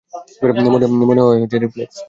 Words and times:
মনে 1.01 1.21
হয় 1.21 1.37
রিফ্লেক্স। 1.63 1.97